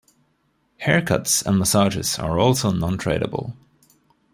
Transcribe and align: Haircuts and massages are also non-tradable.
Haircuts 0.81 1.45
and 1.45 1.59
massages 1.59 2.17
are 2.17 2.39
also 2.39 2.71
non-tradable. 2.71 3.53